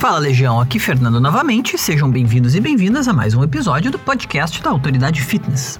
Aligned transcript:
Fala 0.00 0.18
Legião, 0.18 0.58
aqui 0.58 0.78
Fernando 0.78 1.20
novamente. 1.20 1.76
Sejam 1.76 2.10
bem-vindos 2.10 2.54
e 2.54 2.60
bem-vindas 2.60 3.06
a 3.06 3.12
mais 3.12 3.34
um 3.34 3.44
episódio 3.44 3.90
do 3.90 3.98
podcast 3.98 4.62
da 4.62 4.70
Autoridade 4.70 5.20
Fitness. 5.20 5.78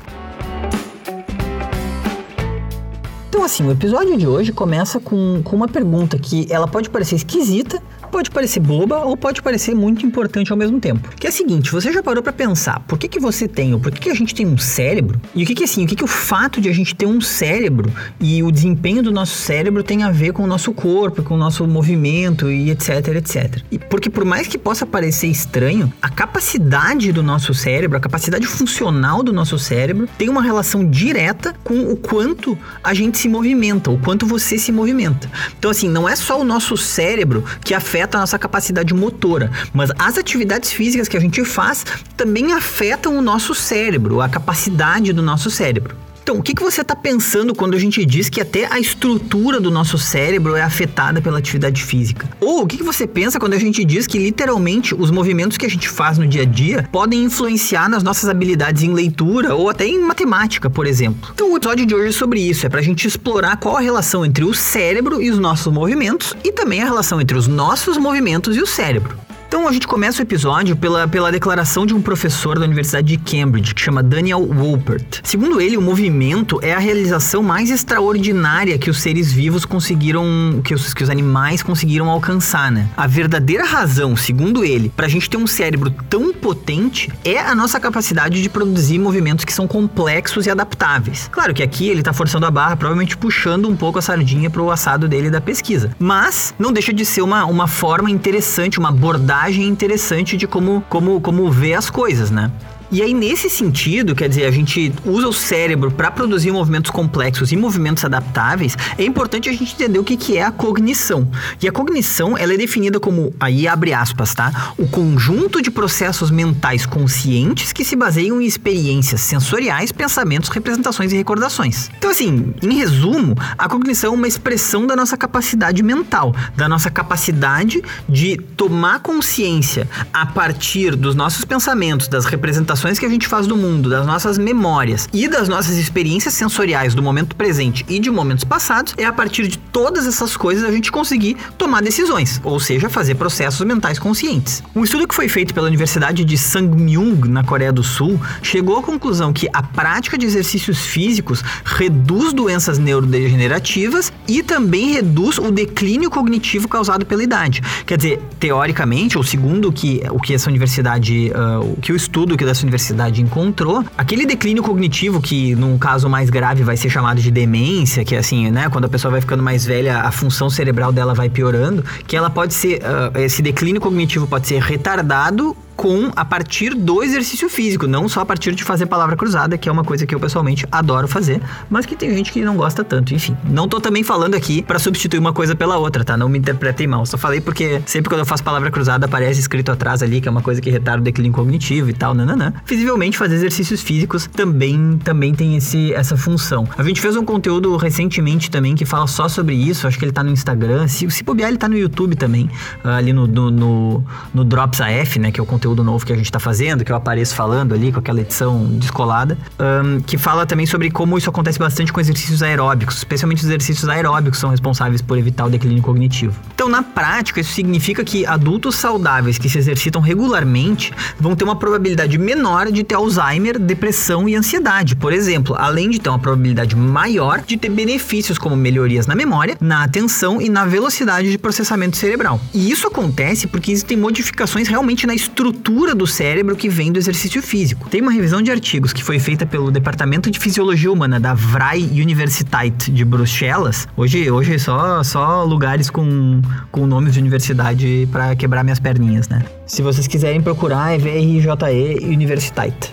Então, 3.30 3.42
assim, 3.42 3.66
o 3.66 3.70
episódio 3.70 4.18
de 4.18 4.26
hoje 4.26 4.52
começa 4.52 5.00
com, 5.00 5.40
com 5.42 5.56
uma 5.56 5.66
pergunta 5.66 6.18
que 6.18 6.46
ela 6.52 6.68
pode 6.68 6.90
parecer 6.90 7.14
esquisita, 7.14 7.82
pode 8.10 8.30
parecer 8.30 8.60
boba 8.60 8.98
ou 9.04 9.16
pode 9.16 9.40
parecer 9.40 9.74
muito 9.74 10.04
importante 10.04 10.52
ao 10.52 10.58
mesmo 10.58 10.80
tempo. 10.80 11.08
Que 11.16 11.26
é 11.26 11.30
o 11.30 11.32
seguinte, 11.32 11.70
você 11.70 11.92
já 11.92 12.02
parou 12.02 12.22
para 12.22 12.32
pensar 12.32 12.80
por 12.80 12.98
que, 12.98 13.08
que 13.08 13.20
você 13.20 13.46
tem, 13.46 13.72
ou 13.72 13.80
por 13.80 13.92
que, 13.92 14.00
que 14.00 14.10
a 14.10 14.14
gente 14.14 14.34
tem 14.34 14.46
um 14.46 14.58
cérebro? 14.58 15.20
E 15.34 15.42
o 15.42 15.46
que 15.46 15.54
que 15.54 15.64
assim, 15.64 15.84
o 15.84 15.86
que 15.86 15.96
que 15.96 16.04
o 16.04 16.08
fato 16.08 16.60
de 16.60 16.68
a 16.68 16.72
gente 16.72 16.94
ter 16.94 17.06
um 17.06 17.20
cérebro 17.20 17.90
e 18.20 18.42
o 18.42 18.50
desempenho 18.50 19.02
do 19.02 19.12
nosso 19.12 19.36
cérebro 19.36 19.82
tem 19.82 20.02
a 20.02 20.10
ver 20.10 20.32
com 20.32 20.42
o 20.42 20.46
nosso 20.46 20.72
corpo, 20.72 21.22
com 21.22 21.34
o 21.34 21.38
nosso 21.38 21.66
movimento 21.66 22.50
e 22.50 22.70
etc, 22.70 23.08
etc. 23.16 23.62
E 23.70 23.78
porque 23.78 24.10
por 24.10 24.24
mais 24.24 24.46
que 24.46 24.58
possa 24.58 24.84
parecer 24.84 25.28
estranho, 25.28 25.92
a 26.02 26.08
capacidade 26.08 27.12
do 27.12 27.22
nosso 27.22 27.54
cérebro, 27.54 27.96
a 27.96 28.00
capacidade 28.00 28.46
funcional 28.46 29.22
do 29.22 29.32
nosso 29.32 29.58
cérebro 29.58 30.08
tem 30.18 30.28
uma 30.28 30.42
relação 30.42 30.84
direta 30.84 31.54
com 31.62 31.90
o 31.90 31.96
quanto 31.96 32.58
a 32.82 32.92
gente 32.92 33.18
se 33.18 33.28
movimenta, 33.28 33.90
o 33.90 33.98
quanto 33.98 34.26
você 34.26 34.58
se 34.58 34.72
movimenta. 34.72 35.30
Então 35.58 35.70
assim, 35.70 35.88
não 35.88 36.08
é 36.08 36.16
só 36.16 36.40
o 36.40 36.44
nosso 36.44 36.76
cérebro 36.76 37.44
que 37.64 37.74
afeta 37.74 37.99
afeta 38.00 38.16
a 38.16 38.20
nossa 38.20 38.38
capacidade 38.38 38.94
motora, 38.94 39.50
mas 39.72 39.90
as 39.98 40.16
atividades 40.16 40.72
físicas 40.72 41.08
que 41.08 41.16
a 41.16 41.20
gente 41.20 41.44
faz 41.44 41.84
também 42.16 42.52
afetam 42.52 43.16
o 43.18 43.22
nosso 43.22 43.54
cérebro, 43.54 44.20
a 44.20 44.28
capacidade 44.28 45.12
do 45.12 45.22
nosso 45.22 45.50
cérebro. 45.50 45.96
Então, 46.30 46.38
o 46.38 46.44
que, 46.44 46.54
que 46.54 46.62
você 46.62 46.82
está 46.82 46.94
pensando 46.94 47.52
quando 47.52 47.74
a 47.74 47.78
gente 47.78 48.06
diz 48.06 48.28
que 48.28 48.40
até 48.40 48.64
a 48.72 48.78
estrutura 48.78 49.58
do 49.58 49.68
nosso 49.68 49.98
cérebro 49.98 50.54
é 50.54 50.62
afetada 50.62 51.20
pela 51.20 51.38
atividade 51.38 51.82
física? 51.82 52.30
Ou 52.40 52.62
o 52.62 52.66
que, 52.68 52.76
que 52.76 52.84
você 52.84 53.04
pensa 53.04 53.40
quando 53.40 53.54
a 53.54 53.58
gente 53.58 53.84
diz 53.84 54.06
que 54.06 54.16
literalmente 54.16 54.94
os 54.94 55.10
movimentos 55.10 55.58
que 55.58 55.66
a 55.66 55.68
gente 55.68 55.88
faz 55.88 56.18
no 56.18 56.28
dia 56.28 56.42
a 56.42 56.44
dia 56.44 56.88
podem 56.92 57.24
influenciar 57.24 57.88
nas 57.88 58.04
nossas 58.04 58.28
habilidades 58.28 58.84
em 58.84 58.92
leitura 58.92 59.56
ou 59.56 59.68
até 59.68 59.88
em 59.88 59.98
matemática, 59.98 60.70
por 60.70 60.86
exemplo? 60.86 61.32
Então, 61.34 61.52
o 61.52 61.56
episódio 61.56 61.84
de 61.84 61.96
hoje 61.96 62.10
é 62.10 62.12
sobre 62.12 62.38
isso, 62.38 62.64
é 62.64 62.68
para 62.68 62.78
a 62.78 62.84
gente 62.84 63.08
explorar 63.08 63.56
qual 63.56 63.76
a 63.76 63.80
relação 63.80 64.24
entre 64.24 64.44
o 64.44 64.54
cérebro 64.54 65.20
e 65.20 65.32
os 65.32 65.38
nossos 65.40 65.72
movimentos 65.72 66.36
e 66.44 66.52
também 66.52 66.80
a 66.80 66.84
relação 66.84 67.20
entre 67.20 67.36
os 67.36 67.48
nossos 67.48 67.96
movimentos 67.96 68.56
e 68.56 68.62
o 68.62 68.66
cérebro. 68.68 69.18
Então 69.50 69.66
a 69.66 69.72
gente 69.72 69.88
começa 69.88 70.20
o 70.20 70.22
episódio 70.22 70.76
pela, 70.76 71.08
pela 71.08 71.32
declaração 71.32 71.84
de 71.84 71.92
um 71.92 72.00
professor 72.00 72.56
da 72.56 72.64
Universidade 72.64 73.08
de 73.08 73.18
Cambridge, 73.18 73.74
que 73.74 73.80
chama 73.80 74.00
Daniel 74.00 74.46
Wolpert. 74.46 75.22
Segundo 75.24 75.60
ele, 75.60 75.76
o 75.76 75.82
movimento 75.82 76.60
é 76.62 76.72
a 76.72 76.78
realização 76.78 77.42
mais 77.42 77.68
extraordinária 77.68 78.78
que 78.78 78.88
os 78.88 79.00
seres 79.00 79.32
vivos 79.32 79.64
conseguiram, 79.64 80.24
que 80.62 80.72
os, 80.72 80.94
que 80.94 81.02
os 81.02 81.10
animais 81.10 81.64
conseguiram 81.64 82.08
alcançar, 82.08 82.70
né? 82.70 82.86
A 82.96 83.08
verdadeira 83.08 83.66
razão, 83.66 84.14
segundo 84.14 84.64
ele, 84.64 84.88
para 84.88 85.06
a 85.06 85.08
gente 85.08 85.28
ter 85.28 85.36
um 85.36 85.48
cérebro 85.48 85.90
tão 86.08 86.32
potente 86.32 87.10
é 87.24 87.40
a 87.40 87.52
nossa 87.52 87.80
capacidade 87.80 88.40
de 88.40 88.48
produzir 88.48 89.00
movimentos 89.00 89.44
que 89.44 89.52
são 89.52 89.66
complexos 89.66 90.46
e 90.46 90.50
adaptáveis. 90.50 91.28
Claro 91.32 91.52
que 91.52 91.62
aqui 91.64 91.88
ele 91.88 92.04
tá 92.04 92.12
forçando 92.12 92.46
a 92.46 92.52
barra, 92.52 92.76
provavelmente 92.76 93.16
puxando 93.16 93.68
um 93.68 93.74
pouco 93.74 93.98
a 93.98 94.02
sardinha 94.02 94.48
pro 94.48 94.70
assado 94.70 95.08
dele 95.08 95.28
da 95.28 95.40
pesquisa. 95.40 95.90
Mas 95.98 96.54
não 96.56 96.72
deixa 96.72 96.92
de 96.92 97.04
ser 97.04 97.22
uma, 97.22 97.44
uma 97.46 97.66
forma 97.66 98.08
interessante, 98.08 98.78
uma 98.78 98.90
abordagem 98.90 99.39
abordagem 99.40 99.66
interessante 99.66 100.36
de 100.36 100.46
como, 100.46 100.84
como, 100.88 101.20
como 101.20 101.50
ver 101.50 101.74
as 101.74 101.88
coisas, 101.88 102.30
né? 102.30 102.50
E 102.92 103.02
aí, 103.02 103.14
nesse 103.14 103.48
sentido, 103.48 104.16
quer 104.16 104.28
dizer, 104.28 104.46
a 104.46 104.50
gente 104.50 104.92
usa 105.04 105.28
o 105.28 105.32
cérebro 105.32 105.92
para 105.92 106.10
produzir 106.10 106.50
movimentos 106.50 106.90
complexos 106.90 107.52
e 107.52 107.56
movimentos 107.56 108.04
adaptáveis, 108.04 108.76
é 108.98 109.04
importante 109.04 109.48
a 109.48 109.52
gente 109.52 109.74
entender 109.74 110.00
o 110.00 110.02
que, 110.02 110.16
que 110.16 110.36
é 110.36 110.42
a 110.42 110.50
cognição. 110.50 111.30
E 111.62 111.68
a 111.68 111.72
cognição, 111.72 112.36
ela 112.36 112.52
é 112.52 112.56
definida 112.56 112.98
como, 112.98 113.32
aí 113.38 113.68
abre 113.68 113.92
aspas, 113.92 114.34
tá? 114.34 114.72
O 114.76 114.88
conjunto 114.88 115.62
de 115.62 115.70
processos 115.70 116.32
mentais 116.32 116.84
conscientes 116.84 117.72
que 117.72 117.84
se 117.84 117.94
baseiam 117.94 118.40
em 118.40 118.44
experiências 118.44 119.20
sensoriais, 119.20 119.92
pensamentos, 119.92 120.50
representações 120.50 121.12
e 121.12 121.16
recordações. 121.16 121.88
Então, 121.96 122.10
assim, 122.10 122.52
em 122.60 122.74
resumo, 122.74 123.36
a 123.56 123.68
cognição 123.68 124.12
é 124.12 124.16
uma 124.16 124.26
expressão 124.26 124.84
da 124.84 124.96
nossa 124.96 125.16
capacidade 125.16 125.80
mental, 125.80 126.34
da 126.56 126.68
nossa 126.68 126.90
capacidade 126.90 127.80
de 128.08 128.36
tomar 128.56 128.98
consciência 128.98 129.88
a 130.12 130.26
partir 130.26 130.96
dos 130.96 131.14
nossos 131.14 131.44
pensamentos, 131.44 132.08
das 132.08 132.24
representações 132.24 132.79
que 132.98 133.06
a 133.06 133.08
gente 133.08 133.28
faz 133.28 133.46
do 133.46 133.56
mundo, 133.56 133.88
das 133.88 134.06
nossas 134.06 134.38
memórias 134.38 135.08
e 135.12 135.28
das 135.28 135.48
nossas 135.48 135.76
experiências 135.76 136.34
sensoriais 136.34 136.94
do 136.94 137.02
momento 137.02 137.36
presente 137.36 137.84
e 137.88 137.98
de 137.98 138.10
momentos 138.10 138.44
passados, 138.44 138.94
é 138.96 139.04
a 139.04 139.12
partir 139.12 139.48
de 139.48 139.58
todas 139.58 140.06
essas 140.06 140.36
coisas 140.36 140.64
a 140.64 140.72
gente 140.72 140.90
conseguir 140.90 141.36
tomar 141.56 141.82
decisões, 141.82 142.40
ou 142.42 142.58
seja, 142.58 142.88
fazer 142.88 143.14
processos 143.14 143.64
mentais 143.66 143.98
conscientes. 143.98 144.62
Um 144.74 144.82
estudo 144.82 145.06
que 145.06 145.14
foi 145.14 145.28
feito 145.28 145.54
pela 145.54 145.66
Universidade 145.66 146.24
de 146.24 146.36
Sangmyung, 146.36 147.28
na 147.28 147.44
Coreia 147.44 147.72
do 147.72 147.82
Sul, 147.82 148.20
chegou 148.42 148.78
à 148.78 148.82
conclusão 148.82 149.32
que 149.32 149.48
a 149.52 149.62
prática 149.62 150.16
de 150.18 150.26
exercícios 150.26 150.78
físicos 150.78 151.42
reduz 151.64 152.32
doenças 152.32 152.78
neurodegenerativas 152.78 154.12
e 154.26 154.42
também 154.42 154.92
reduz 154.92 155.38
o 155.38 155.50
declínio 155.50 156.10
cognitivo 156.10 156.66
causado 156.66 157.04
pela 157.06 157.22
idade. 157.22 157.62
Quer 157.86 157.96
dizer, 157.96 158.20
teoricamente, 158.38 159.16
ou 159.16 159.24
segundo 159.24 159.68
o 159.68 159.72
que, 159.72 160.02
o 160.10 160.18
que 160.18 160.34
essa 160.34 160.48
universidade, 160.48 161.30
uh, 161.34 161.72
o 161.72 161.76
que 161.80 161.92
o 161.92 161.96
estudo 161.96 162.36
que 162.36 162.44
dessa 162.44 162.64
universidade 162.70 163.20
encontrou, 163.20 163.84
aquele 163.98 164.24
declínio 164.24 164.62
cognitivo 164.62 165.20
que, 165.20 165.54
num 165.56 165.76
caso 165.76 166.08
mais 166.08 166.30
grave, 166.30 166.62
vai 166.62 166.76
ser 166.76 166.88
chamado 166.88 167.20
de 167.20 167.30
demência, 167.30 168.04
que 168.04 168.14
é 168.14 168.18
assim, 168.18 168.50
né, 168.50 168.68
quando 168.70 168.84
a 168.84 168.88
pessoa 168.88 169.10
vai 169.10 169.20
ficando 169.20 169.42
mais 169.42 169.66
velha, 169.66 169.98
a 169.98 170.12
função 170.12 170.48
cerebral 170.48 170.92
dela 170.92 171.12
vai 171.12 171.28
piorando, 171.28 171.84
que 172.06 172.16
ela 172.16 172.30
pode 172.30 172.54
ser, 172.54 172.80
uh, 172.80 173.18
esse 173.18 173.42
declínio 173.42 173.80
cognitivo 173.80 174.26
pode 174.26 174.46
ser 174.46 174.62
retardado 174.62 175.56
com 175.80 176.12
a 176.14 176.26
partir 176.26 176.74
do 176.74 177.02
exercício 177.02 177.48
físico, 177.48 177.86
não 177.86 178.06
só 178.06 178.20
a 178.20 178.26
partir 178.26 178.54
de 178.54 178.62
fazer 178.62 178.84
palavra 178.84 179.16
cruzada, 179.16 179.56
que 179.56 179.66
é 179.66 179.72
uma 179.72 179.82
coisa 179.82 180.04
que 180.04 180.14
eu 180.14 180.20
pessoalmente 180.20 180.66
adoro 180.70 181.08
fazer, 181.08 181.40
mas 181.70 181.86
que 181.86 181.96
tem 181.96 182.14
gente 182.14 182.30
que 182.30 182.42
não 182.42 182.54
gosta 182.54 182.84
tanto. 182.84 183.14
Enfim, 183.14 183.34
não 183.44 183.66
tô 183.66 183.80
também 183.80 184.04
falando 184.04 184.34
aqui 184.34 184.60
para 184.60 184.78
substituir 184.78 185.18
uma 185.18 185.32
coisa 185.32 185.56
pela 185.56 185.78
outra, 185.78 186.04
tá? 186.04 186.18
Não 186.18 186.28
me 186.28 186.38
interpretem 186.38 186.86
mal. 186.86 187.06
Só 187.06 187.16
falei 187.16 187.40
porque 187.40 187.80
sempre 187.86 188.10
quando 188.10 188.18
eu 188.18 188.26
faço 188.26 188.44
palavra 188.44 188.70
cruzada 188.70 189.06
aparece 189.06 189.40
escrito 189.40 189.72
atrás 189.72 190.02
ali 190.02 190.20
que 190.20 190.28
é 190.28 190.30
uma 190.30 190.42
coisa 190.42 190.60
que 190.60 190.68
retarda 190.68 191.00
o 191.00 191.02
declínio 191.02 191.32
cognitivo 191.32 191.88
e 191.88 191.94
tal, 191.94 192.12
nananã. 192.12 192.52
Visivelmente 192.66 193.16
fazer 193.16 193.36
exercícios 193.36 193.80
físicos 193.80 194.26
também 194.26 194.98
também 195.02 195.34
tem 195.34 195.56
esse 195.56 195.94
essa 195.94 196.14
função. 196.14 196.68
A 196.76 196.82
gente 196.82 197.00
fez 197.00 197.16
um 197.16 197.24
conteúdo 197.24 197.74
recentemente 197.78 198.50
também 198.50 198.74
que 198.74 198.84
fala 198.84 199.06
só 199.06 199.30
sobre 199.30 199.54
isso, 199.54 199.86
acho 199.86 199.98
que 199.98 200.04
ele 200.04 200.12
tá 200.12 200.22
no 200.22 200.30
Instagram, 200.30 200.86
se, 200.88 201.10
se 201.10 201.24
bobear 201.24 201.48
ele 201.48 201.56
tá 201.56 201.70
no 201.70 201.78
YouTube 201.78 202.16
também, 202.16 202.50
ali 202.84 203.14
no, 203.14 203.26
no, 203.26 203.50
no, 203.50 204.04
no 204.34 204.44
Drops 204.44 204.82
AF, 204.82 205.18
né, 205.18 205.32
que 205.32 205.40
é 205.40 205.42
o 205.42 205.46
conteúdo 205.46 205.69
conteúdo 205.70 205.84
novo 205.84 206.04
que 206.04 206.12
a 206.12 206.16
gente 206.16 206.26
está 206.26 206.38
fazendo, 206.38 206.84
que 206.84 206.92
eu 206.92 206.96
apareço 206.96 207.34
falando 207.34 207.74
ali 207.74 207.92
com 207.92 207.98
aquela 207.98 208.20
edição 208.20 208.64
descolada, 208.64 209.38
um, 209.58 210.00
que 210.00 210.18
fala 210.18 210.44
também 210.44 210.66
sobre 210.66 210.90
como 210.90 211.16
isso 211.16 211.30
acontece 211.30 211.58
bastante 211.58 211.92
com 211.92 212.00
exercícios 212.00 212.42
aeróbicos, 212.42 212.98
especialmente 212.98 213.38
os 213.38 213.44
exercícios 213.44 213.88
aeróbicos 213.88 214.38
são 214.38 214.50
responsáveis 214.50 215.00
por 215.00 215.18
evitar 215.18 215.46
o 215.46 215.50
declínio 215.50 215.82
cognitivo. 215.82 216.34
Então, 216.54 216.68
na 216.68 216.82
prática, 216.82 217.40
isso 217.40 217.52
significa 217.52 218.04
que 218.04 218.26
adultos 218.26 218.76
saudáveis 218.76 219.38
que 219.38 219.48
se 219.48 219.58
exercitam 219.58 220.00
regularmente 220.00 220.92
vão 221.18 221.36
ter 221.36 221.44
uma 221.44 221.56
probabilidade 221.56 222.18
menor 222.18 222.70
de 222.70 222.82
ter 222.82 222.94
Alzheimer, 222.94 223.58
depressão 223.58 224.28
e 224.28 224.34
ansiedade, 224.34 224.96
por 224.96 225.12
exemplo, 225.12 225.54
além 225.58 225.90
de 225.90 225.98
ter 225.98 226.08
uma 226.08 226.18
probabilidade 226.18 226.74
maior 226.76 227.40
de 227.40 227.56
ter 227.56 227.70
benefícios 227.70 228.38
como 228.38 228.56
melhorias 228.56 229.06
na 229.06 229.14
memória, 229.14 229.56
na 229.60 229.84
atenção 229.84 230.40
e 230.40 230.48
na 230.48 230.64
velocidade 230.64 231.30
de 231.30 231.38
processamento 231.38 231.96
cerebral. 231.96 232.40
E 232.52 232.70
isso 232.70 232.86
acontece 232.86 233.46
porque 233.46 233.70
existem 233.70 233.96
modificações 233.96 234.68
realmente 234.68 235.06
na 235.06 235.14
estrutura 235.14 235.59
estrutura 235.60 235.94
do 235.94 236.06
cérebro 236.06 236.56
que 236.56 236.68
vem 236.68 236.90
do 236.90 236.98
exercício 236.98 237.42
físico. 237.42 237.88
Tem 237.90 238.00
uma 238.00 238.10
revisão 238.10 238.40
de 238.40 238.50
artigos 238.50 238.92
que 238.92 239.04
foi 239.04 239.18
feita 239.18 239.44
pelo 239.44 239.70
Departamento 239.70 240.30
de 240.30 240.38
Fisiologia 240.38 240.90
Humana 240.90 241.20
da 241.20 241.34
Vrij 241.34 242.00
Universiteit 242.00 242.90
de 242.90 243.04
Bruxelas. 243.04 243.86
Hoje, 243.94 244.30
hoje 244.30 244.58
só, 244.58 245.02
só 245.02 245.44
lugares 245.44 245.90
com, 245.90 246.40
com 246.72 246.86
nomes 246.86 247.12
de 247.12 247.20
universidade 247.20 248.08
para 248.10 248.34
quebrar 248.34 248.64
minhas 248.64 248.80
perninhas, 248.80 249.28
né? 249.28 249.44
Se 249.66 249.82
vocês 249.82 250.06
quiserem 250.06 250.40
procurar, 250.40 250.94
é 250.94 250.98
VRJE 250.98 252.06
Universiteit 252.06 252.92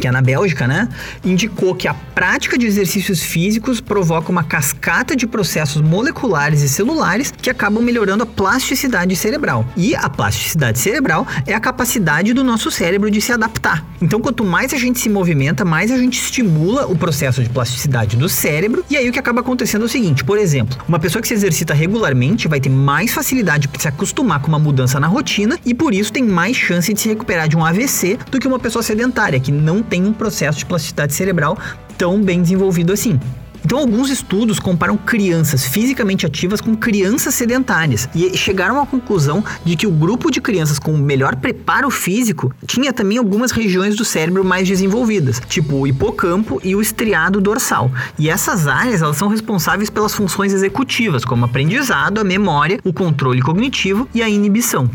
que 0.00 0.06
é 0.06 0.10
na 0.10 0.20
Bélgica, 0.20 0.66
né, 0.66 0.88
indicou 1.24 1.74
que 1.74 1.88
a 1.88 1.94
prática 1.94 2.56
de 2.58 2.66
exercícios 2.66 3.22
físicos 3.22 3.80
provoca 3.80 4.30
uma 4.30 4.44
cascata 4.44 5.14
de 5.14 5.26
processos 5.26 5.82
moleculares 5.82 6.62
e 6.62 6.68
celulares 6.68 7.32
que 7.36 7.50
acabam 7.50 7.82
melhorando 7.82 8.22
a 8.22 8.26
plasticidade 8.26 9.14
cerebral. 9.16 9.66
E 9.76 9.94
a 9.94 10.08
plasticidade 10.08 10.78
cerebral 10.78 11.26
é 11.46 11.54
a 11.54 11.60
capacidade 11.60 12.32
do 12.32 12.44
nosso 12.44 12.70
cérebro 12.70 13.10
de 13.10 13.20
se 13.20 13.32
adaptar. 13.32 13.84
Então, 14.00 14.20
quanto 14.20 14.44
mais 14.44 14.72
a 14.72 14.78
gente 14.78 14.98
se 14.98 15.08
movimenta, 15.08 15.64
mais 15.64 15.90
a 15.90 15.98
gente 15.98 16.20
estimula 16.20 16.86
o 16.86 16.96
processo 16.96 17.42
de 17.42 17.48
plasticidade 17.48 18.16
do 18.16 18.28
cérebro. 18.28 18.84
E 18.90 18.96
aí 18.96 19.08
o 19.08 19.12
que 19.12 19.18
acaba 19.18 19.40
acontecendo 19.40 19.82
é 19.82 19.84
o 19.86 19.88
seguinte, 19.88 20.24
por 20.24 20.38
exemplo, 20.38 20.78
uma 20.88 20.98
pessoa 20.98 21.22
que 21.22 21.28
se 21.28 21.34
exercita 21.34 21.74
regularmente 21.74 22.48
vai 22.48 22.60
ter 22.60 22.68
mais 22.68 23.12
facilidade 23.12 23.68
para 23.68 23.80
se 23.80 23.88
acostumar 23.88 24.40
com 24.40 24.48
uma 24.48 24.58
mudança 24.58 25.00
na 25.00 25.06
rotina 25.06 25.58
e 25.64 25.74
por 25.74 25.94
isso 25.94 26.12
tem 26.12 26.24
mais 26.24 26.56
chance 26.56 26.92
de 26.92 27.00
se 27.00 27.08
recuperar 27.08 27.48
de 27.48 27.56
um 27.56 27.64
AVC 27.64 28.18
do 28.30 28.38
que 28.38 28.46
uma 28.46 28.58
pessoa 28.58 28.82
sedentária 28.82 29.40
que 29.40 29.52
não 29.52 29.82
tem 29.88 30.04
um 30.04 30.12
processo 30.12 30.58
de 30.58 30.66
plasticidade 30.66 31.14
cerebral 31.14 31.58
tão 31.96 32.20
bem 32.20 32.42
desenvolvido 32.42 32.92
assim. 32.92 33.18
Então, 33.66 33.80
alguns 33.80 34.10
estudos 34.10 34.60
comparam 34.60 34.96
crianças 34.96 35.64
fisicamente 35.64 36.24
ativas 36.24 36.60
com 36.60 36.76
crianças 36.76 37.34
sedentárias 37.34 38.08
e 38.14 38.38
chegaram 38.38 38.80
à 38.80 38.86
conclusão 38.86 39.42
de 39.64 39.74
que 39.74 39.88
o 39.88 39.90
grupo 39.90 40.30
de 40.30 40.40
crianças 40.40 40.78
com 40.78 40.96
melhor 40.96 41.34
preparo 41.34 41.90
físico 41.90 42.54
tinha 42.64 42.92
também 42.92 43.18
algumas 43.18 43.50
regiões 43.50 43.96
do 43.96 44.04
cérebro 44.04 44.44
mais 44.44 44.68
desenvolvidas, 44.68 45.42
tipo 45.48 45.74
o 45.78 45.86
hipocampo 45.86 46.60
e 46.62 46.76
o 46.76 46.80
estriado 46.80 47.40
dorsal. 47.40 47.90
E 48.16 48.30
essas 48.30 48.68
áreas 48.68 49.02
elas 49.02 49.16
são 49.16 49.26
responsáveis 49.26 49.90
pelas 49.90 50.14
funções 50.14 50.52
executivas, 50.52 51.24
como 51.24 51.44
aprendizado, 51.44 52.20
a 52.20 52.24
memória, 52.24 52.78
o 52.84 52.92
controle 52.92 53.42
cognitivo 53.42 54.08
e 54.14 54.22
a 54.22 54.28
inibição. 54.28 54.88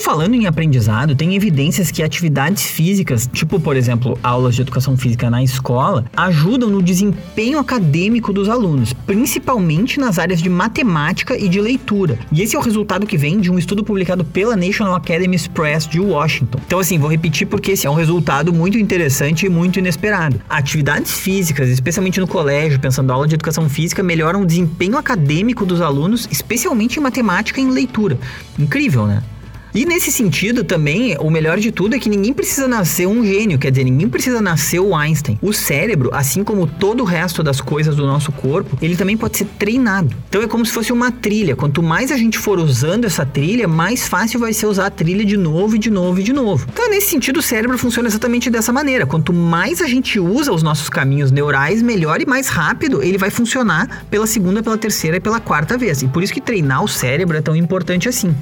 Falando 0.00 0.34
em 0.34 0.46
aprendizado, 0.46 1.14
tem 1.14 1.36
evidências 1.36 1.90
que 1.90 2.02
atividades 2.02 2.64
físicas, 2.64 3.28
tipo, 3.30 3.60
por 3.60 3.76
exemplo, 3.76 4.18
aulas 4.22 4.54
de 4.54 4.62
educação 4.62 4.96
física 4.96 5.28
na 5.28 5.42
escola, 5.42 6.06
ajudam 6.16 6.70
no 6.70 6.82
desempenho 6.82 7.58
acadêmico 7.58 8.32
dos 8.32 8.48
alunos, 8.48 8.94
principalmente 8.94 10.00
nas 10.00 10.18
áreas 10.18 10.40
de 10.40 10.48
matemática 10.48 11.36
e 11.36 11.48
de 11.50 11.60
leitura. 11.60 12.18
E 12.32 12.40
esse 12.40 12.56
é 12.56 12.58
o 12.58 12.62
resultado 12.62 13.06
que 13.06 13.18
vem 13.18 13.40
de 13.40 13.50
um 13.50 13.58
estudo 13.58 13.84
publicado 13.84 14.24
pela 14.24 14.56
National 14.56 14.94
Academy 14.94 15.38
Press 15.50 15.86
de 15.86 16.00
Washington. 16.00 16.58
Então, 16.66 16.78
assim, 16.78 16.98
vou 16.98 17.10
repetir 17.10 17.46
porque 17.46 17.72
esse 17.72 17.86
é 17.86 17.90
um 17.90 17.94
resultado 17.94 18.54
muito 18.54 18.78
interessante 18.78 19.44
e 19.44 19.50
muito 19.50 19.78
inesperado. 19.78 20.40
Atividades 20.48 21.12
físicas, 21.20 21.68
especialmente 21.68 22.18
no 22.18 22.26
colégio, 22.26 22.80
pensando 22.80 23.12
aula 23.12 23.28
de 23.28 23.34
educação 23.34 23.68
física, 23.68 24.02
melhoram 24.02 24.42
o 24.42 24.46
desempenho 24.46 24.96
acadêmico 24.96 25.66
dos 25.66 25.82
alunos, 25.82 26.26
especialmente 26.30 26.98
em 26.98 27.02
matemática 27.02 27.60
e 27.60 27.64
em 27.64 27.70
leitura. 27.70 28.18
Incrível, 28.58 29.06
né? 29.06 29.22
E 29.72 29.84
nesse 29.84 30.10
sentido 30.10 30.64
também, 30.64 31.16
o 31.20 31.30
melhor 31.30 31.58
de 31.58 31.70
tudo 31.70 31.94
é 31.94 31.98
que 31.98 32.08
ninguém 32.08 32.32
precisa 32.32 32.66
nascer 32.66 33.06
um 33.06 33.24
gênio, 33.24 33.58
quer 33.58 33.70
dizer, 33.70 33.84
ninguém 33.84 34.08
precisa 34.08 34.40
nascer 34.40 34.80
o 34.80 34.96
Einstein. 34.96 35.38
O 35.40 35.52
cérebro, 35.52 36.10
assim 36.12 36.42
como 36.42 36.66
todo 36.66 37.02
o 37.02 37.04
resto 37.04 37.42
das 37.42 37.60
coisas 37.60 37.94
do 37.94 38.04
nosso 38.04 38.32
corpo, 38.32 38.76
ele 38.82 38.96
também 38.96 39.16
pode 39.16 39.38
ser 39.38 39.46
treinado. 39.58 40.14
Então 40.28 40.42
é 40.42 40.48
como 40.48 40.66
se 40.66 40.72
fosse 40.72 40.92
uma 40.92 41.12
trilha. 41.12 41.54
Quanto 41.54 41.82
mais 41.82 42.10
a 42.10 42.16
gente 42.16 42.36
for 42.36 42.58
usando 42.58 43.04
essa 43.04 43.24
trilha, 43.24 43.68
mais 43.68 44.08
fácil 44.08 44.40
vai 44.40 44.52
ser 44.52 44.66
usar 44.66 44.86
a 44.86 44.90
trilha 44.90 45.24
de 45.24 45.36
novo 45.36 45.76
e 45.76 45.78
de 45.78 45.90
novo 45.90 46.18
e 46.18 46.22
de 46.22 46.32
novo. 46.32 46.66
Então, 46.72 46.90
nesse 46.90 47.08
sentido, 47.08 47.38
o 47.38 47.42
cérebro 47.42 47.78
funciona 47.78 48.08
exatamente 48.08 48.50
dessa 48.50 48.72
maneira. 48.72 49.06
Quanto 49.06 49.32
mais 49.32 49.80
a 49.80 49.86
gente 49.86 50.18
usa 50.18 50.52
os 50.52 50.62
nossos 50.62 50.88
caminhos 50.88 51.30
neurais, 51.30 51.80
melhor 51.80 52.20
e 52.20 52.26
mais 52.26 52.48
rápido 52.48 53.02
ele 53.02 53.18
vai 53.18 53.30
funcionar 53.30 54.04
pela 54.10 54.26
segunda, 54.26 54.62
pela 54.62 54.76
terceira 54.76 55.18
e 55.18 55.20
pela 55.20 55.38
quarta 55.38 55.78
vez. 55.78 56.02
E 56.02 56.08
por 56.08 56.22
isso 56.22 56.32
que 56.32 56.40
treinar 56.40 56.82
o 56.82 56.88
cérebro 56.88 57.36
é 57.36 57.40
tão 57.40 57.54
importante 57.54 58.08
assim. 58.08 58.34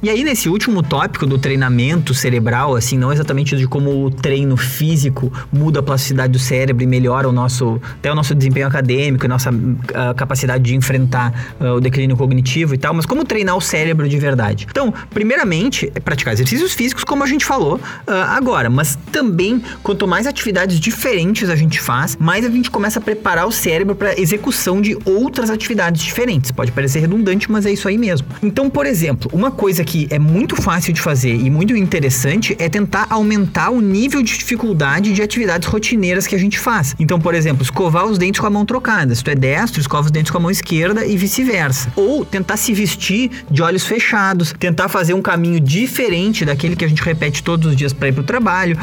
E 0.00 0.08
aí, 0.08 0.22
nesse 0.22 0.48
último 0.48 0.80
tópico 0.80 1.26
do 1.26 1.38
treinamento 1.38 2.14
cerebral, 2.14 2.76
assim, 2.76 2.96
não 2.96 3.12
exatamente 3.12 3.56
de 3.56 3.66
como 3.66 4.04
o 4.04 4.10
treino 4.10 4.56
físico 4.56 5.32
muda 5.52 5.80
a 5.80 5.82
plasticidade 5.82 6.32
do 6.32 6.38
cérebro 6.38 6.84
e 6.84 6.86
melhora 6.86 7.28
o 7.28 7.32
nosso, 7.32 7.80
até 7.98 8.10
o 8.12 8.14
nosso 8.14 8.32
desempenho 8.32 8.68
acadêmico 8.68 9.24
e 9.24 9.28
nossa 9.28 9.50
uh, 9.50 10.14
capacidade 10.16 10.62
de 10.62 10.76
enfrentar 10.76 11.56
uh, 11.60 11.74
o 11.74 11.80
declínio 11.80 12.16
cognitivo 12.16 12.76
e 12.76 12.78
tal, 12.78 12.94
mas 12.94 13.06
como 13.06 13.24
treinar 13.24 13.56
o 13.56 13.60
cérebro 13.60 14.08
de 14.08 14.16
verdade. 14.18 14.68
Então, 14.70 14.94
primeiramente, 15.10 15.90
é 15.92 15.98
praticar 15.98 16.32
exercícios 16.32 16.74
físicos, 16.74 17.02
como 17.02 17.24
a 17.24 17.26
gente 17.26 17.44
falou 17.44 17.74
uh, 17.74 18.10
agora, 18.28 18.70
mas 18.70 18.96
também, 19.10 19.60
quanto 19.82 20.06
mais 20.06 20.28
atividades 20.28 20.78
diferentes 20.78 21.50
a 21.50 21.56
gente 21.56 21.80
faz, 21.80 22.16
mais 22.20 22.46
a 22.46 22.50
gente 22.50 22.70
começa 22.70 23.00
a 23.00 23.02
preparar 23.02 23.48
o 23.48 23.52
cérebro 23.52 23.96
para 23.96 24.16
execução 24.20 24.80
de 24.80 24.96
outras 25.04 25.50
atividades 25.50 26.02
diferentes. 26.02 26.52
Pode 26.52 26.70
parecer 26.70 27.00
redundante, 27.00 27.50
mas 27.50 27.66
é 27.66 27.72
isso 27.72 27.88
aí 27.88 27.98
mesmo. 27.98 28.28
Então, 28.40 28.70
por 28.70 28.86
exemplo, 28.86 29.28
uma 29.34 29.50
coisa 29.50 29.87
que 29.88 30.06
é 30.10 30.18
muito 30.18 30.54
fácil 30.54 30.92
de 30.92 31.00
fazer 31.00 31.34
e 31.34 31.48
muito 31.48 31.74
interessante 31.74 32.54
é 32.58 32.68
tentar 32.68 33.06
aumentar 33.08 33.70
o 33.70 33.80
nível 33.80 34.22
de 34.22 34.36
dificuldade 34.36 35.14
de 35.14 35.22
atividades 35.22 35.66
rotineiras 35.66 36.26
que 36.26 36.34
a 36.34 36.38
gente 36.38 36.58
faz. 36.58 36.94
Então, 36.98 37.18
por 37.18 37.34
exemplo, 37.34 37.62
escovar 37.62 38.04
os 38.04 38.18
dentes 38.18 38.38
com 38.38 38.46
a 38.46 38.50
mão 38.50 38.66
trocada. 38.66 39.14
Se 39.14 39.24
tu 39.24 39.30
é 39.30 39.34
destro, 39.34 39.80
escova 39.80 40.04
os 40.04 40.10
dentes 40.10 40.30
com 40.30 40.36
a 40.36 40.40
mão 40.42 40.50
esquerda 40.50 41.06
e 41.06 41.16
vice-versa. 41.16 41.90
Ou 41.96 42.22
tentar 42.22 42.58
se 42.58 42.74
vestir 42.74 43.30
de 43.50 43.62
olhos 43.62 43.86
fechados, 43.86 44.54
tentar 44.58 44.90
fazer 44.90 45.14
um 45.14 45.22
caminho 45.22 45.58
diferente 45.58 46.44
daquele 46.44 46.76
que 46.76 46.84
a 46.84 46.88
gente 46.88 47.02
repete 47.02 47.42
todos 47.42 47.70
os 47.70 47.74
dias 47.74 47.94
para 47.94 48.08
ir 48.08 48.12
para 48.12 48.20
o 48.20 48.24
trabalho, 48.24 48.76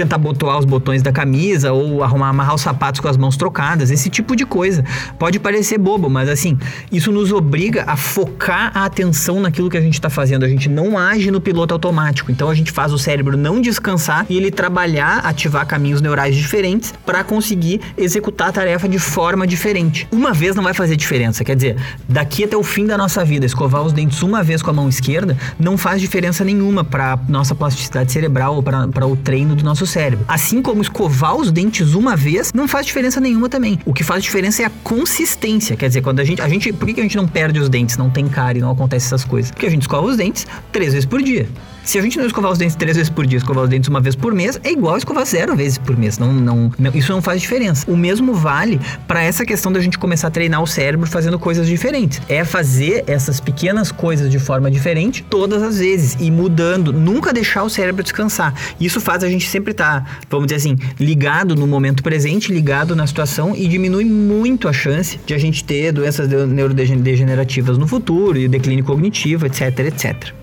tentar 0.00 0.16
botoar 0.16 0.58
os 0.58 0.64
botões 0.64 1.02
da 1.02 1.12
camisa 1.12 1.72
ou 1.72 2.02
arrumar 2.02 2.30
amarrar 2.30 2.54
os 2.54 2.62
sapatos 2.62 3.00
com 3.00 3.08
as 3.08 3.16
mãos 3.16 3.36
trocadas, 3.36 3.90
esse 3.90 4.08
tipo 4.08 4.34
de 4.34 4.46
coisa. 4.46 4.82
Pode 5.18 5.38
parecer 5.38 5.76
bobo, 5.76 6.08
mas 6.08 6.28
assim, 6.28 6.58
isso 6.90 7.12
nos 7.12 7.32
obriga 7.32 7.84
a 7.86 7.96
focar 7.96 8.70
a 8.74 8.86
atenção 8.86 9.40
naquilo 9.40 9.68
que 9.68 9.76
a 9.76 9.80
gente 9.80 9.94
está 9.94 10.08
fazendo. 10.08 10.44
A 10.44 10.48
gente 10.48 10.68
não 10.68 10.96
age 10.96 11.30
no 11.30 11.40
piloto 11.40 11.74
automático. 11.74 12.30
Então 12.30 12.48
a 12.48 12.54
gente 12.54 12.72
faz 12.72 12.92
o 12.92 12.98
cérebro 12.98 13.36
não 13.36 13.60
descansar 13.60 14.24
e 14.30 14.36
ele 14.36 14.50
trabalhar, 14.50 15.18
ativar 15.18 15.66
caminhos 15.66 16.00
neurais 16.00 16.34
diferentes 16.34 16.94
para 17.04 17.22
conseguir 17.22 17.80
executar 17.96 18.48
a 18.48 18.52
tarefa 18.52 18.88
de 18.88 18.98
forma 18.98 19.46
diferente. 19.46 20.08
Uma 20.10 20.32
vez 20.32 20.56
não 20.56 20.62
vai 20.62 20.72
fazer 20.72 20.96
diferença, 20.96 21.44
quer 21.44 21.56
dizer, 21.56 21.76
daqui 22.08 22.44
até 22.44 22.56
o 22.56 22.62
fim 22.62 22.86
da 22.86 22.96
nossa 22.96 23.22
vida, 23.24 23.44
escovar 23.44 23.82
os 23.82 23.92
dentes 23.92 24.22
uma 24.22 24.42
vez 24.42 24.62
com 24.62 24.70
a 24.70 24.72
mão 24.72 24.88
esquerda 24.88 25.36
não 25.58 25.76
faz 25.76 26.00
diferença 26.00 26.42
nenhuma 26.42 26.84
para 26.84 27.18
nossa 27.28 27.54
plasticidade 27.54 28.10
cerebral 28.10 28.56
ou 28.56 28.62
para 28.62 29.06
o 29.06 29.16
treino 29.16 29.54
do 29.54 29.64
nosso 29.64 29.86
cérebro. 29.90 30.24
Assim 30.28 30.62
como 30.62 30.82
escovar 30.82 31.36
os 31.36 31.50
dentes 31.50 31.94
uma 31.94 32.16
vez 32.16 32.52
não 32.52 32.66
faz 32.66 32.86
diferença 32.86 33.20
nenhuma 33.20 33.48
também. 33.48 33.78
O 33.84 33.92
que 33.92 34.04
faz 34.04 34.22
diferença 34.22 34.62
é 34.62 34.66
a 34.66 34.70
consistência. 34.82 35.76
Quer 35.76 35.88
dizer, 35.88 36.02
quando 36.02 36.20
a 36.20 36.24
gente. 36.24 36.40
A 36.40 36.48
gente 36.48 36.72
por 36.72 36.86
que, 36.86 37.00
a 37.00 37.02
gente 37.02 37.16
não 37.16 37.26
perde 37.26 37.58
os 37.58 37.68
dentes, 37.68 37.96
não 37.96 38.10
tem 38.10 38.28
cárie, 38.28 38.60
não 38.60 38.70
acontece 38.70 39.06
essas 39.06 39.24
coisas? 39.24 39.50
Porque 39.50 39.66
a 39.66 39.70
gente 39.70 39.82
escova 39.82 40.06
os 40.06 40.16
dentes 40.16 40.46
três 40.72 40.92
vezes 40.92 41.06
por 41.06 41.22
dia. 41.22 41.48
Se 41.84 41.98
a 41.98 42.02
gente 42.02 42.18
não 42.18 42.26
escovar 42.26 42.52
os 42.52 42.58
dentes 42.58 42.76
três 42.76 42.96
vezes 42.96 43.10
por 43.10 43.26
dia, 43.26 43.38
escovar 43.38 43.64
os 43.64 43.70
dentes 43.70 43.88
uma 43.88 44.00
vez 44.00 44.14
por 44.14 44.34
mês, 44.34 44.60
é 44.62 44.70
igual 44.70 44.96
escovar 44.96 45.24
zero 45.24 45.56
vezes 45.56 45.78
por 45.78 45.96
mês. 45.96 46.18
Não, 46.18 46.32
não, 46.32 46.72
não 46.78 46.90
isso 46.94 47.12
não 47.12 47.22
faz 47.22 47.40
diferença. 47.40 47.90
O 47.90 47.96
mesmo 47.96 48.34
vale 48.34 48.80
para 49.06 49.22
essa 49.22 49.44
questão 49.44 49.72
da 49.72 49.80
gente 49.80 49.98
começar 49.98 50.28
a 50.28 50.30
treinar 50.30 50.62
o 50.62 50.66
cérebro 50.66 51.08
fazendo 51.08 51.38
coisas 51.38 51.66
diferentes. 51.66 52.20
É 52.28 52.44
fazer 52.44 53.04
essas 53.06 53.40
pequenas 53.40 53.90
coisas 53.90 54.30
de 54.30 54.38
forma 54.38 54.70
diferente 54.70 55.24
todas 55.28 55.62
as 55.62 55.78
vezes 55.78 56.16
e 56.20 56.30
mudando, 56.30 56.92
nunca 56.92 57.32
deixar 57.32 57.62
o 57.62 57.70
cérebro 57.70 58.02
descansar. 58.02 58.54
Isso 58.78 59.00
faz 59.00 59.24
a 59.24 59.28
gente 59.28 59.48
sempre 59.48 59.72
estar, 59.72 60.04
tá, 60.04 60.10
vamos 60.28 60.46
dizer 60.46 60.56
assim, 60.56 60.76
ligado 60.98 61.56
no 61.56 61.66
momento 61.66 62.02
presente, 62.02 62.52
ligado 62.52 62.94
na 62.94 63.06
situação 63.06 63.54
e 63.56 63.66
diminui 63.66 64.04
muito 64.04 64.68
a 64.68 64.72
chance 64.72 65.18
de 65.24 65.34
a 65.34 65.38
gente 65.38 65.64
ter 65.64 65.92
doenças 65.92 66.28
neurodegenerativas 66.28 67.78
no 67.78 67.86
futuro 67.86 68.38
e 68.38 68.48
declínio 68.48 68.84
cognitivo, 68.84 69.46
etc, 69.46 69.78
etc. 69.80 70.39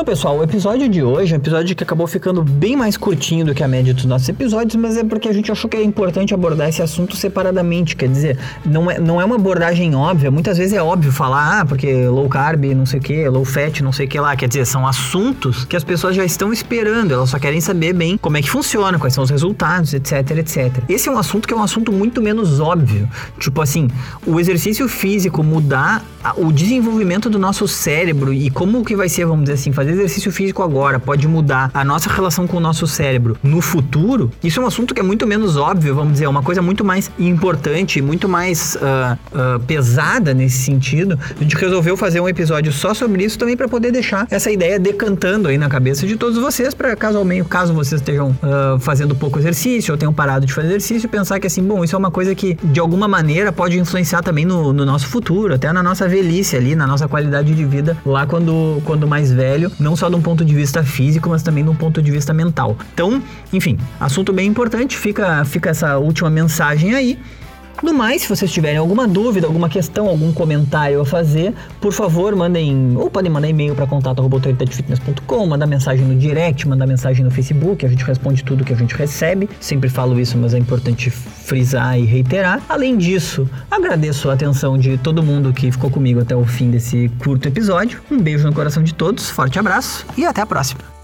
Então, 0.00 0.14
pessoal, 0.14 0.38
o 0.38 0.42
episódio 0.42 0.88
de 0.88 1.02
hoje 1.02 1.34
é 1.34 1.36
um 1.36 1.40
episódio 1.40 1.76
que 1.76 1.84
acabou 1.84 2.06
ficando 2.06 2.42
bem 2.42 2.74
mais 2.74 2.96
curtinho 2.96 3.44
do 3.44 3.54
que 3.54 3.62
a 3.62 3.68
média 3.68 3.92
dos 3.92 4.06
nossos 4.06 4.26
episódios, 4.30 4.74
mas 4.76 4.96
é 4.96 5.04
porque 5.04 5.28
a 5.28 5.32
gente 5.34 5.52
achou 5.52 5.68
que 5.68 5.76
é 5.76 5.82
importante 5.82 6.32
abordar 6.32 6.70
esse 6.70 6.80
assunto 6.80 7.14
separadamente. 7.14 7.94
Quer 7.94 8.08
dizer, 8.08 8.38
não 8.64 8.90
é, 8.90 8.98
não 8.98 9.20
é 9.20 9.24
uma 9.26 9.34
abordagem 9.34 9.94
óbvia. 9.94 10.30
Muitas 10.30 10.56
vezes 10.56 10.72
é 10.72 10.82
óbvio 10.82 11.12
falar, 11.12 11.60
ah, 11.60 11.66
porque 11.66 12.06
low 12.06 12.26
carb, 12.30 12.64
não 12.74 12.86
sei 12.86 12.98
o 12.98 13.02
que, 13.02 13.28
low 13.28 13.44
fat, 13.44 13.82
não 13.82 13.92
sei 13.92 14.06
o 14.06 14.08
que 14.08 14.18
lá. 14.18 14.34
Quer 14.34 14.48
dizer, 14.48 14.64
são 14.64 14.86
assuntos 14.86 15.66
que 15.66 15.76
as 15.76 15.84
pessoas 15.84 16.16
já 16.16 16.24
estão 16.24 16.50
esperando, 16.50 17.12
elas 17.12 17.28
só 17.28 17.38
querem 17.38 17.60
saber 17.60 17.92
bem 17.92 18.16
como 18.16 18.38
é 18.38 18.40
que 18.40 18.48
funciona, 18.48 18.98
quais 18.98 19.12
são 19.12 19.22
os 19.22 19.28
resultados, 19.28 19.92
etc, 19.92 20.30
etc. 20.38 20.82
Esse 20.88 21.10
é 21.10 21.12
um 21.12 21.18
assunto 21.18 21.46
que 21.46 21.52
é 21.52 21.56
um 21.58 21.62
assunto 21.62 21.92
muito 21.92 22.22
menos 22.22 22.58
óbvio. 22.58 23.06
Tipo 23.38 23.60
assim, 23.60 23.86
o 24.26 24.40
exercício 24.40 24.88
físico 24.88 25.44
mudar 25.44 26.02
o 26.38 26.50
desenvolvimento 26.50 27.28
do 27.28 27.38
nosso 27.38 27.68
cérebro 27.68 28.32
e 28.32 28.48
como 28.48 28.82
que 28.82 28.96
vai 28.96 29.08
ser, 29.10 29.26
vamos 29.26 29.44
dizer 29.44 29.54
assim, 29.54 29.72
fazer 29.90 29.92
exercício 29.92 30.32
físico 30.32 30.62
agora 30.62 30.98
pode 30.98 31.26
mudar 31.26 31.70
a 31.74 31.84
nossa 31.84 32.10
relação 32.10 32.46
com 32.46 32.56
o 32.56 32.60
nosso 32.60 32.86
cérebro 32.86 33.36
no 33.42 33.60
futuro, 33.60 34.30
isso 34.42 34.60
é 34.60 34.62
um 34.62 34.66
assunto 34.66 34.94
que 34.94 35.00
é 35.00 35.02
muito 35.02 35.26
menos 35.26 35.56
óbvio, 35.56 35.94
vamos 35.94 36.12
dizer, 36.14 36.24
é 36.24 36.28
uma 36.28 36.42
coisa 36.42 36.62
muito 36.62 36.84
mais 36.84 37.10
importante, 37.18 38.00
muito 38.00 38.28
mais 38.28 38.76
uh, 38.76 39.56
uh, 39.56 39.60
pesada 39.60 40.32
nesse 40.32 40.58
sentido. 40.58 41.18
A 41.38 41.42
gente 41.42 41.56
resolveu 41.56 41.96
fazer 41.96 42.20
um 42.20 42.28
episódio 42.28 42.72
só 42.72 42.94
sobre 42.94 43.24
isso 43.24 43.38
também 43.38 43.56
para 43.56 43.68
poder 43.68 43.90
deixar 43.90 44.26
essa 44.30 44.50
ideia 44.50 44.78
decantando 44.78 45.48
aí 45.48 45.58
na 45.58 45.68
cabeça 45.68 46.06
de 46.06 46.16
todos 46.16 46.38
vocês, 46.38 46.74
para 46.74 46.94
caso 46.94 47.18
ao 47.18 47.24
meio, 47.24 47.44
caso 47.44 47.72
vocês 47.72 48.00
estejam 48.00 48.30
uh, 48.30 48.78
fazendo 48.78 49.14
pouco 49.14 49.38
exercício 49.38 49.92
ou 49.92 49.98
tenham 49.98 50.12
parado 50.12 50.46
de 50.46 50.52
fazer 50.52 50.68
exercício, 50.68 51.08
pensar 51.08 51.40
que 51.40 51.46
assim, 51.46 51.62
bom, 51.62 51.82
isso 51.82 51.94
é 51.94 51.98
uma 51.98 52.10
coisa 52.10 52.34
que 52.34 52.56
de 52.62 52.80
alguma 52.80 53.08
maneira 53.08 53.52
pode 53.52 53.78
influenciar 53.78 54.22
também 54.22 54.44
no, 54.44 54.72
no 54.72 54.84
nosso 54.84 55.06
futuro, 55.06 55.54
até 55.54 55.72
na 55.72 55.82
nossa 55.82 56.06
velhice 56.08 56.56
ali, 56.56 56.74
na 56.74 56.86
nossa 56.86 57.08
qualidade 57.08 57.54
de 57.54 57.64
vida 57.64 57.96
lá 58.04 58.26
quando, 58.26 58.80
quando 58.84 59.06
mais 59.06 59.32
velho, 59.32 59.70
não 59.80 59.96
só 59.96 60.08
de 60.08 60.16
um 60.16 60.22
ponto 60.22 60.44
de 60.44 60.54
vista 60.54 60.82
físico, 60.84 61.28
mas 61.28 61.42
também 61.42 61.64
de 61.64 61.70
um 61.70 61.74
ponto 61.74 62.00
de 62.02 62.10
vista 62.10 62.32
mental. 62.32 62.76
Então, 62.92 63.22
enfim, 63.52 63.78
assunto 63.98 64.32
bem 64.32 64.48
importante, 64.48 64.96
fica, 64.96 65.44
fica 65.44 65.70
essa 65.70 65.98
última 65.98 66.30
mensagem 66.30 66.94
aí. 66.94 67.18
No 67.82 67.94
mais, 67.94 68.22
se 68.22 68.28
vocês 68.28 68.52
tiverem 68.52 68.76
alguma 68.76 69.08
dúvida, 69.08 69.46
alguma 69.46 69.68
questão, 69.68 70.06
algum 70.06 70.32
comentário 70.32 71.00
a 71.00 71.06
fazer, 71.06 71.54
por 71.80 71.92
favor, 71.92 72.36
mandem, 72.36 72.94
ou 72.94 73.10
podem 73.10 73.32
mandar 73.32 73.48
e-mail 73.48 73.74
para 73.74 73.86
contato@autoridadefitness.com, 73.86 75.46
mandar 75.46 75.66
mensagem 75.66 76.04
no 76.04 76.14
direct, 76.14 76.68
mandar 76.68 76.86
mensagem 76.86 77.24
no 77.24 77.30
Facebook, 77.30 77.86
a 77.86 77.88
gente 77.88 78.04
responde 78.04 78.44
tudo 78.44 78.64
que 78.64 78.72
a 78.72 78.76
gente 78.76 78.94
recebe. 78.94 79.48
Sempre 79.58 79.88
falo 79.88 80.20
isso, 80.20 80.36
mas 80.36 80.52
é 80.52 80.58
importante 80.58 81.08
frisar 81.08 81.98
e 81.98 82.04
reiterar. 82.04 82.62
Além 82.68 82.98
disso, 82.98 83.48
agradeço 83.70 84.28
a 84.28 84.34
atenção 84.34 84.76
de 84.76 84.98
todo 84.98 85.22
mundo 85.22 85.52
que 85.52 85.72
ficou 85.72 85.90
comigo 85.90 86.20
até 86.20 86.36
o 86.36 86.44
fim 86.44 86.70
desse 86.70 87.10
curto 87.18 87.48
episódio. 87.48 88.02
Um 88.10 88.18
beijo 88.18 88.46
no 88.46 88.52
coração 88.52 88.82
de 88.82 88.92
todos, 88.92 89.30
forte 89.30 89.58
abraço 89.58 90.04
e 90.18 90.26
até 90.26 90.42
a 90.42 90.46
próxima. 90.46 90.99